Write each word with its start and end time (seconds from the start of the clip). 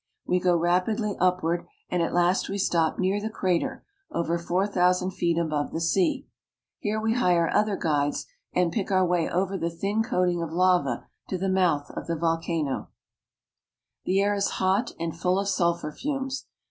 We 0.25 0.39
go 0.39 0.57
rapidly 0.57 1.15
upward, 1.19 1.67
and 1.87 2.01
at 2.01 2.11
last 2.11 2.49
we 2.49 2.57
stop 2.57 2.97
near 2.97 3.21
the 3.21 3.29
crater, 3.29 3.85
over 4.11 4.39
four 4.39 4.65
thousand 4.65 5.11
feet 5.11 5.37
above 5.37 5.71
the 5.71 5.79
sea. 5.79 6.25
Here 6.79 6.99
we 6.99 7.13
hire 7.13 7.47
other 7.47 7.75
guides, 7.75 8.25
and 8.51 8.71
pick 8.71 8.89
our 8.89 9.05
way 9.05 9.29
over 9.29 9.59
the 9.59 9.69
thin 9.69 10.01
coating 10.01 10.41
of 10.41 10.51
lava 10.51 11.05
to 11.29 11.37
the 11.37 11.49
mouth 11.49 11.91
of 11.91 12.07
the 12.07 12.15
volcano. 12.15 12.89
NAPLES 14.07 14.07
AND 14.07 14.07
MOUNT 14.07 14.07
VESUVIUS. 14.07 14.07
425 14.07 14.07
Pompeii. 14.07 14.07
The 14.15 14.21
air 14.23 14.33
is 14.33 14.49
hot 14.57 14.93
and 14.99 15.15
full 15.15 15.39
of 15.39 15.47
sulphur 15.47 15.91
fumes. 15.91 16.45